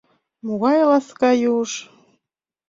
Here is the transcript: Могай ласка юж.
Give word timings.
Могай 0.45 0.79
ласка 0.89 1.29
юж. 1.57 1.71